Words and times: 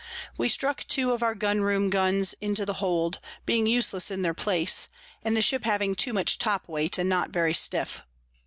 We 0.35 0.49
struck 0.49 0.83
two 0.87 1.11
of 1.11 1.21
our 1.21 1.35
Gun 1.35 1.61
room 1.61 1.91
Guns 1.91 2.33
into 2.41 2.65
the 2.65 2.73
Hold, 2.81 3.19
being 3.45 3.67
useless 3.67 4.09
in 4.09 4.23
their 4.23 4.33
place, 4.33 4.87
and 5.23 5.37
the 5.37 5.43
Ship 5.43 5.63
having 5.63 5.93
too 5.93 6.11
much 6.11 6.39
top 6.39 6.67
weight, 6.67 6.97
and 6.97 7.07
not 7.07 7.29
very 7.29 7.53
stiff. 7.53 8.01